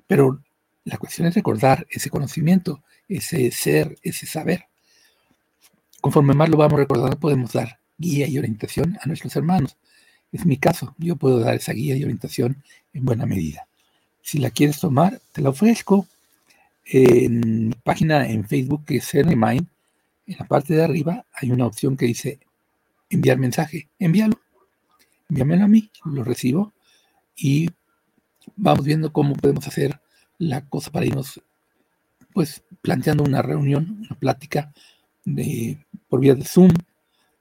Pero 0.05 0.43
la 0.83 0.97
cuestión 0.97 1.27
es 1.27 1.35
recordar 1.35 1.87
ese 1.89 2.09
conocimiento, 2.09 2.83
ese 3.07 3.49
ser, 3.51 3.97
ese 4.03 4.25
saber. 4.25 4.65
Conforme 6.01 6.33
más 6.33 6.49
lo 6.49 6.57
vamos 6.57 6.77
recordando, 6.77 7.17
podemos 7.17 7.53
dar 7.53 7.79
guía 7.97 8.27
y 8.27 8.37
orientación 8.37 8.97
a 9.01 9.07
nuestros 9.07 9.33
hermanos. 9.37 9.77
Es 10.33 10.45
mi 10.45 10.57
caso, 10.57 10.93
yo 10.97 11.15
puedo 11.15 11.39
dar 11.39 11.55
esa 11.55 11.71
guía 11.71 11.95
y 11.95 12.03
orientación 12.03 12.61
en 12.93 13.05
buena 13.05 13.25
medida. 13.25 13.67
Si 14.21 14.37
la 14.37 14.49
quieres 14.49 14.79
tomar, 14.79 15.21
te 15.31 15.41
la 15.41 15.49
ofrezco 15.49 16.05
en 16.85 17.69
mi 17.69 17.75
página 17.83 18.27
en 18.27 18.45
Facebook, 18.45 18.83
que 18.85 18.97
es 18.97 19.13
Mind. 19.13 19.67
En 20.27 20.35
la 20.37 20.45
parte 20.45 20.73
de 20.73 20.83
arriba 20.83 21.25
hay 21.33 21.51
una 21.51 21.65
opción 21.65 21.95
que 21.95 22.05
dice 22.05 22.39
enviar 23.09 23.37
mensaje. 23.37 23.87
Envíalo. 23.99 24.40
Envíamelo 25.31 25.63
a 25.63 25.67
mí, 25.69 25.89
lo 26.03 26.25
recibo 26.25 26.73
y 27.37 27.69
vamos 28.57 28.83
viendo 28.83 29.13
cómo 29.13 29.33
podemos 29.33 29.65
hacer 29.65 30.01
la 30.37 30.67
cosa 30.67 30.91
para 30.91 31.05
irnos 31.05 31.41
pues 32.33 32.65
planteando 32.81 33.23
una 33.23 33.41
reunión, 33.41 34.01
una 34.01 34.19
plática 34.19 34.73
de, 35.23 35.85
por 36.09 36.19
vía 36.19 36.35
de 36.35 36.43
Zoom 36.43 36.73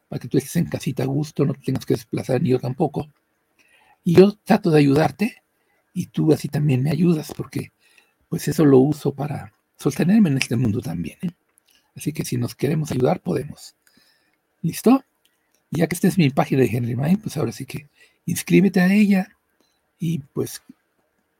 para 0.08 0.20
que 0.20 0.28
tú 0.28 0.38
estés 0.38 0.54
en 0.54 0.66
casita 0.66 1.02
a 1.02 1.06
gusto, 1.06 1.44
no 1.44 1.52
te 1.52 1.62
tengas 1.62 1.84
que 1.84 1.94
desplazar, 1.94 2.40
ni 2.40 2.50
yo 2.50 2.60
tampoco. 2.60 3.08
Y 4.04 4.14
yo 4.14 4.36
trato 4.44 4.70
de 4.70 4.78
ayudarte 4.78 5.42
y 5.92 6.06
tú 6.06 6.32
así 6.32 6.46
también 6.46 6.84
me 6.84 6.92
ayudas, 6.92 7.32
porque 7.36 7.72
pues 8.28 8.46
eso 8.46 8.64
lo 8.64 8.78
uso 8.78 9.12
para 9.16 9.52
sostenerme 9.76 10.30
en 10.30 10.38
este 10.38 10.54
mundo 10.54 10.80
también. 10.80 11.18
¿eh? 11.22 11.30
Así 11.96 12.12
que 12.12 12.24
si 12.24 12.36
nos 12.36 12.54
queremos 12.54 12.92
ayudar, 12.92 13.20
podemos. 13.20 13.74
¿Listo? 14.62 15.04
Ya 15.70 15.86
que 15.86 15.94
esta 15.94 16.08
es 16.08 16.18
mi 16.18 16.30
página 16.30 16.62
de 16.62 16.68
Henry 16.68 16.96
Mind, 16.96 17.22
pues 17.22 17.36
ahora 17.36 17.52
sí 17.52 17.64
que 17.64 17.88
inscríbete 18.26 18.80
a 18.80 18.92
ella 18.92 19.28
y 19.98 20.18
pues 20.18 20.62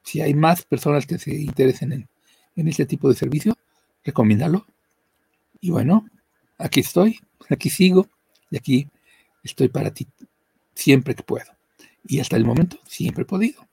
si 0.02 0.20
hay 0.20 0.34
más 0.34 0.62
personas 0.62 1.06
que 1.06 1.18
se 1.18 1.34
interesen 1.34 1.92
en, 1.92 2.08
en 2.56 2.68
este 2.68 2.86
tipo 2.86 3.08
de 3.08 3.14
servicio, 3.14 3.56
recomiéndalo. 4.04 4.66
Y 5.60 5.70
bueno, 5.70 6.06
aquí 6.58 6.80
estoy, 6.80 7.18
aquí 7.48 7.70
sigo 7.70 8.08
y 8.50 8.56
aquí 8.56 8.88
estoy 9.42 9.68
para 9.68 9.92
ti 9.92 10.06
siempre 10.74 11.14
que 11.14 11.22
puedo. 11.22 11.50
Y 12.06 12.20
hasta 12.20 12.36
el 12.36 12.44
momento 12.44 12.78
siempre 12.86 13.22
he 13.22 13.26
podido. 13.26 13.66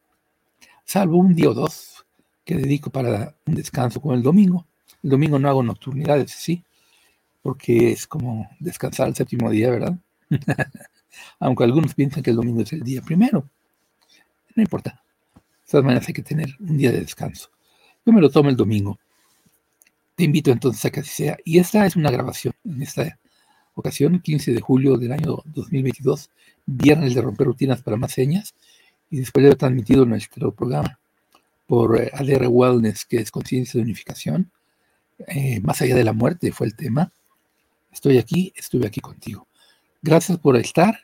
Salvo 0.84 1.18
un 1.18 1.36
día 1.36 1.50
o 1.50 1.54
dos 1.54 2.06
que 2.46 2.56
dedico 2.56 2.90
para 2.90 3.36
un 3.46 3.56
descanso 3.56 4.02
como 4.02 4.14
el 4.14 4.24
domingo. 4.24 4.66
El 5.04 5.12
domingo 5.12 5.38
no 5.40 5.50
hago 5.50 5.64
nocturnidades, 5.64 6.32
sí, 6.32 6.64
porque 7.42 7.92
es 7.92 8.08
como 8.08 8.50
descansar 8.60 9.08
el 9.08 9.16
séptimo 9.16 9.50
día, 9.50 9.70
¿verdad? 9.70 9.98
Aunque 11.40 11.64
algunos 11.64 11.94
piensan 11.94 12.24
que 12.24 12.32
el 12.32 12.36
domingo 12.36 12.62
es 12.62 12.74
el 12.74 12.82
día 12.82 13.02
primero. 13.02 13.50
No 14.56 14.64
importa. 14.64 15.02
De 15.36 15.72
todas 15.72 15.86
maneras 15.86 16.08
hay 16.08 16.14
que 16.14 16.24
tener 16.24 16.50
un 16.60 16.78
día 16.78 16.92
de 16.92 17.02
descanso. 17.02 17.50
Yo 18.06 18.14
me 18.14 18.22
lo 18.22 18.30
tomo 18.30 18.50
el 18.50 18.56
domingo. 18.56 18.98
Te 20.16 20.24
invito 20.24 20.52
entonces 20.52 20.84
a 20.86 20.90
que 20.90 21.02
así 21.02 21.10
sea. 21.10 21.38
Y 21.44 21.60
esta 21.60 21.86
es 21.86 21.96
una 21.96 22.10
grabación 22.10 22.54
en 22.64 22.82
esta 22.82 23.20
ocasión, 23.76 24.20
15 24.20 24.54
de 24.54 24.62
julio 24.62 24.98
del 24.98 25.12
año 25.12 25.44
2022, 25.46 26.32
viernes 26.66 27.14
de 27.14 27.22
romper 27.22 27.48
rutinas 27.48 27.82
para 27.82 27.98
más 27.98 28.14
señas. 28.14 28.56
Y 29.10 29.20
después 29.20 29.44
de 29.44 29.50
haber 29.50 29.58
transmitido 29.58 30.06
nuestro 30.06 30.54
programa 30.54 31.00
por 31.68 32.02
eh, 32.02 32.10
ADR 32.14 32.48
Wellness, 32.48 33.06
que 33.06 33.18
es 33.18 33.30
conciencia 33.30 33.78
de 33.78 33.84
unificación, 33.84 34.52
eh, 35.28 35.60
más 35.62 35.82
allá 35.82 35.96
de 35.96 36.04
la 36.04 36.14
muerte 36.14 36.52
fue 36.52 36.68
el 36.68 36.76
tema. 36.76 37.12
Estoy 37.92 38.18
aquí, 38.18 38.54
estuve 38.56 38.88
aquí 38.88 39.02
contigo. 39.02 39.48
Gracias 40.02 40.38
por 40.38 40.56
estar. 40.58 41.00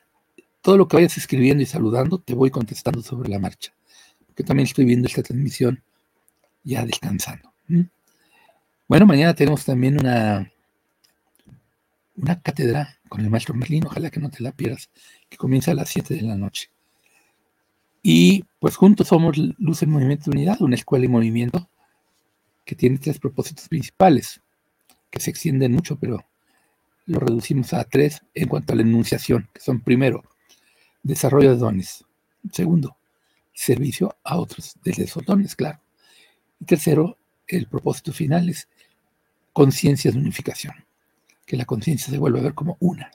Todo 0.62 0.78
lo 0.78 0.88
que 0.88 0.98
vayas 0.98 1.18
escribiendo 1.18 1.62
y 1.62 1.66
saludando, 1.66 2.20
te 2.20 2.34
voy 2.34 2.50
contestando 2.50 3.02
sobre 3.02 3.30
la 3.30 3.40
marcha. 3.40 3.74
Porque 4.28 4.44
también 4.44 4.68
estoy 4.68 4.86
viendo 4.86 5.08
esta 5.08 5.24
transmisión 5.24 5.84
ya 6.64 6.86
descansando. 6.86 7.54
Bueno, 8.88 9.06
mañana 9.06 9.34
tenemos 9.34 9.66
también 9.66 10.00
una, 10.00 10.50
una 12.16 12.42
cátedra 12.42 12.98
con 13.10 13.22
el 13.22 13.30
maestro 13.30 13.54
Merlín. 13.54 13.86
Ojalá 13.86 14.10
que 14.10 14.20
no 14.20 14.30
te 14.30 14.42
la 14.44 14.52
pierdas, 14.52 14.90
que 15.30 15.38
comienza 15.38 15.72
a 15.72 15.76
las 15.76 15.90
7 15.90 16.16
de 16.16 16.22
la 16.22 16.36
noche. 16.36 16.70
Y 18.02 18.44
pues 18.60 18.76
juntos 18.76 19.08
somos 19.08 19.38
Luz 19.38 19.82
en 19.82 19.90
Movimiento 19.90 20.30
Unidad, 20.30 20.62
una 20.62 20.76
escuela 20.76 21.06
y 21.06 21.10
movimiento 21.10 21.70
que 22.66 22.76
tiene 22.76 22.98
tres 22.98 23.18
propósitos 23.20 23.68
principales, 23.70 24.42
que 25.10 25.20
se 25.20 25.30
extienden 25.30 25.72
mucho, 25.72 25.98
pero 25.98 26.26
lo 27.06 27.20
reducimos 27.20 27.74
a 27.74 27.84
tres 27.84 28.22
en 28.34 28.48
cuanto 28.48 28.74
a 28.74 28.76
la 28.76 28.82
enunciación, 28.82 29.50
que 29.54 29.62
son 29.62 29.82
primero, 29.82 30.24
desarrollo 31.02 31.52
de 31.52 31.58
dones. 31.58 32.06
Segundo, 32.52 32.98
servicio 33.54 34.16
a 34.24 34.38
otros, 34.38 34.76
desde 34.84 35.04
esos 35.04 35.26
dones, 35.26 35.56
claro. 35.56 35.80
Y 36.60 36.66
tercero, 36.66 37.18
el 37.48 37.68
propósito 37.68 38.14
final 38.14 38.50
es 38.50 38.68
conciencia 39.52 40.12
de 40.12 40.18
unificación, 40.18 40.74
que 41.46 41.58
la 41.58 41.66
conciencia 41.66 42.12
se 42.12 42.18
vuelva 42.18 42.40
a 42.40 42.44
ver 42.44 42.54
como 42.54 42.78
una 42.80 43.12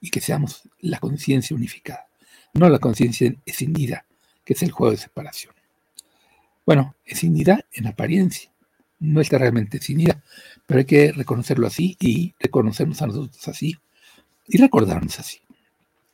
y 0.00 0.10
que 0.10 0.20
seamos 0.20 0.68
la 0.80 0.98
conciencia 0.98 1.56
unificada, 1.56 2.08
no 2.54 2.68
la 2.68 2.78
conciencia 2.78 3.34
escindida, 3.46 4.06
que 4.44 4.52
es 4.52 4.62
el 4.62 4.70
juego 4.70 4.92
de 4.92 4.98
separación. 4.98 5.54
Bueno, 6.66 6.94
escindida 7.04 7.64
en 7.72 7.86
apariencia, 7.86 8.51
no 9.02 9.20
está 9.20 9.38
realmente 9.38 9.78
escindida, 9.78 10.22
pero 10.66 10.78
hay 10.78 10.86
que 10.86 11.12
reconocerlo 11.12 11.66
así 11.66 11.96
y 12.00 12.34
reconocernos 12.38 13.02
a 13.02 13.08
nosotros 13.08 13.48
así 13.48 13.76
y 14.46 14.58
recordarnos 14.58 15.18
así. 15.18 15.40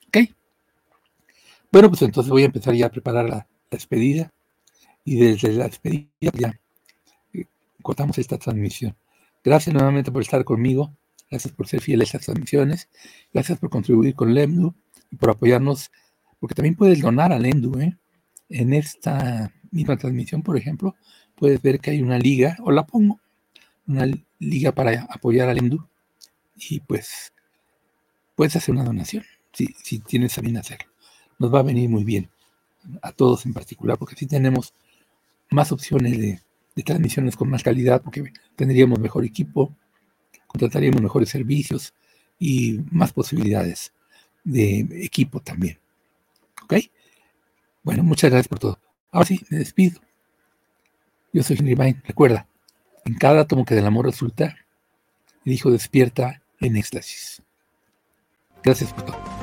¿Ok? 0.09 0.31
Bueno, 1.71 1.91
pues 1.91 2.03
entonces 2.03 2.31
voy 2.31 2.43
a 2.43 2.47
empezar 2.47 2.75
ya 2.75 2.87
a 2.87 2.91
preparar 2.91 3.29
la, 3.29 3.47
despedida 3.71 4.33
y 5.05 5.17
desde 5.17 5.53
la 5.53 5.69
despedida 5.69 6.09
ya 6.33 6.59
eh, 7.35 7.45
cortamos 7.83 8.19
esta 8.19 8.39
transmisión. 8.39 8.97
Gracias 9.45 9.75
nuevamente 9.75 10.11
por 10.11 10.23
estar 10.23 10.45
conmigo, 10.45 10.95
gracias 11.31 11.53
por 11.53 11.69
ser 11.69 11.81
fiel 11.81 12.01
a 12.01 12.05
estas 12.05 12.23
transmisiones, 12.23 12.89
gracias 13.33 13.59
por 13.59 13.71
contribuir 13.71 14.15
con 14.15 14.33
LEMDU 14.35 14.75
y 15.11 15.17
por 15.17 15.31
apoyarnos, 15.31 15.91
porque 16.41 16.55
también 16.55 16.75
puedes 16.75 17.01
donar 17.01 17.33
a 17.33 17.39
LEMDU. 17.39 17.81
¿eh? 17.81 17.97
En 18.49 18.73
esta 18.73 19.53
misma 19.71 19.97
transmisión, 19.97 20.43
por 20.43 20.57
ejemplo, 20.57 20.97
puedes 21.39 21.63
ver 21.63 21.81
que 21.81 21.91
hay 21.93 22.03
una 22.03 22.19
liga, 22.19 22.57
o 22.63 22.71
la 22.71 22.85
pongo, 22.87 23.21
una 23.87 24.07
liga 24.39 24.73
para 24.73 25.03
apoyar 25.11 25.49
al 25.49 25.59
Endu 25.59 25.87
y 26.57 26.81
pues 26.81 27.33
puedes 28.35 28.57
hacer 28.57 28.75
una 28.75 28.85
donación 28.85 29.25
si, 29.53 29.69
si 29.83 29.99
tienes 30.01 30.37
a 30.39 30.43
bien 30.43 30.57
hacerlo. 30.57 30.91
Nos 31.39 31.53
va 31.55 31.61
a 31.61 31.63
venir 31.63 31.89
muy 31.89 32.05
bien 32.05 32.29
a 33.03 33.13
todos 33.13 33.47
en 33.47 33.55
particular 33.55 33.99
porque 33.99 34.15
así 34.15 34.27
tenemos 34.27 34.75
más 35.51 35.73
opciones 35.73 36.19
de, 36.19 36.41
de 36.75 36.83
transmisiones 36.83 37.37
con 37.37 37.49
más 37.49 37.63
calidad 37.63 38.03
porque 38.03 38.33
tendríamos 38.57 38.99
mejor 38.99 39.25
equipo, 39.25 39.75
contrataríamos 40.47 41.01
mejores 41.01 41.29
servicios 41.29 41.95
y 42.39 42.81
más 42.91 43.13
posibilidades 43.13 43.93
de 44.45 44.87
equipo 45.03 45.41
también. 45.41 45.79
¿Ok? 46.65 46.75
Bueno, 47.83 48.03
muchas 48.03 48.31
gracias 48.31 48.49
por 48.49 48.59
todo. 48.59 48.79
Ahora 49.11 49.27
sí, 49.27 49.41
me 49.51 49.59
despido. 49.59 50.01
Yo 51.39 51.45
soy 51.45 51.55
Vine. 51.55 52.03
Recuerda, 52.05 52.49
en 53.05 53.15
cada 53.15 53.43
átomo 53.43 53.65
que 53.65 53.77
del 53.77 53.87
amor 53.87 54.07
resulta, 54.07 54.57
el 55.45 55.53
Hijo 55.53 55.71
despierta 55.71 56.43
en 56.59 56.77
éxtasis. 56.77 57.43
Gracias 58.65 58.93
por 58.93 59.05
todo. 59.05 59.38